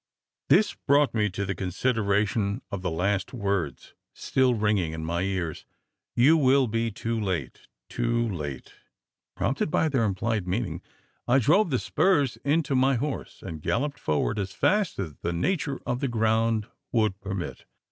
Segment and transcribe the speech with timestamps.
[0.49, 5.63] This brought me to the consideration of the last words, still ringing in my ears:
[6.15, 8.73] "You will be too late too late!"
[9.35, 10.81] Prompted by their implied meaning,
[11.27, 15.79] I drove the spurs into my horse, and galloped forward as fast as the nature
[15.85, 17.65] of the ground would permit.